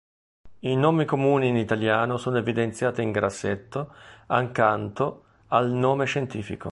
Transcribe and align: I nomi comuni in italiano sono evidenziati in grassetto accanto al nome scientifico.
I 0.61 0.75
nomi 0.77 1.05
comuni 1.05 1.49
in 1.49 1.57
italiano 1.57 2.17
sono 2.17 2.37
evidenziati 2.39 3.03
in 3.03 3.11
grassetto 3.11 3.93
accanto 4.25 5.25
al 5.49 5.69
nome 5.69 6.05
scientifico. 6.05 6.69